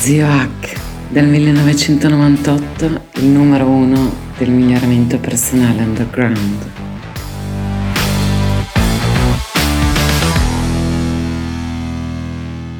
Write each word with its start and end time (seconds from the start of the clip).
Zio 0.00 0.26
Hack 0.26 0.80
del 1.10 1.26
1998, 1.26 3.02
il 3.16 3.26
numero 3.26 3.66
uno 3.66 4.10
del 4.38 4.48
miglioramento 4.48 5.18
personale 5.18 5.82
underground. 5.82 6.70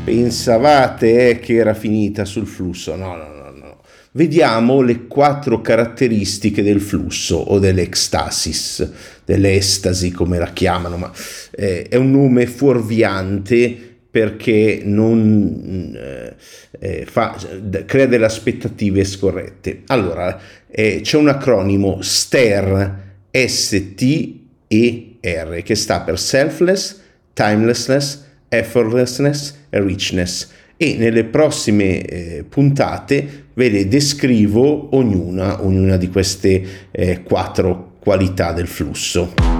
Pensavate 0.03 1.39
che 1.41 1.57
era 1.57 1.75
finita 1.75 2.25
sul 2.25 2.47
flusso? 2.47 2.97
No, 2.97 3.15
no, 3.17 3.29
no, 3.35 3.51
no. 3.51 3.81
Vediamo 4.13 4.81
le 4.81 5.07
quattro 5.07 5.61
caratteristiche 5.61 6.63
del 6.63 6.81
flusso 6.81 7.37
o 7.37 7.59
dell'ecstasis, 7.59 8.91
dell'estasi 9.27 10.11
come 10.11 10.39
la 10.39 10.53
chiamano, 10.55 10.97
ma 10.97 11.13
eh, 11.51 11.83
è 11.87 11.97
un 11.97 12.13
nome 12.13 12.47
fuorviante 12.47 13.90
perché 14.11 14.83
non 14.85 15.97
eh, 15.97 16.35
eh 16.79 17.07
fa, 17.07 17.37
crea 17.87 18.07
delle 18.07 18.25
aspettative 18.25 19.05
scorrette. 19.05 19.83
Allora, 19.87 20.41
eh, 20.69 21.01
c'è 21.03 21.17
un 21.17 21.29
acronimo 21.29 21.99
STER, 22.01 23.09
S-T-E-R, 23.31 24.43
che 25.63 25.75
sta 25.75 26.01
per 26.01 26.19
Selfless, 26.19 27.01
Timelessness, 27.33 28.25
Effortlessness 28.49 29.55
e 29.71 29.81
Richness. 29.81 30.51
E 30.77 30.97
nelle 30.97 31.25
prossime 31.25 32.03
eh, 32.03 32.45
puntate 32.49 33.45
ve 33.55 33.69
le 33.69 33.87
descrivo 33.87 34.97
ognuna, 34.97 35.63
ognuna 35.63 35.97
di 35.97 36.09
queste 36.09 36.89
eh, 36.91 37.23
quattro 37.23 37.97
qualità 38.01 38.53
del 38.53 38.67
flusso. 38.67 39.60